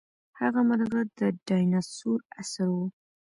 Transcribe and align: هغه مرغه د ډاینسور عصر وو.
هغه 0.39 0.61
مرغه 0.69 1.01
د 1.17 1.19
ډاینسور 1.47 2.19
عصر 2.39 2.67
وو. 2.73 2.85